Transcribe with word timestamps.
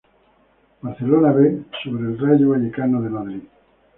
Barcelona 0.81 1.31
"B" 1.31 1.65
sobre 1.83 2.05
el 2.07 2.17
Rayo 2.17 2.49
Vallecano 2.49 3.03
de 3.03 3.09
Madrid. 3.11 3.41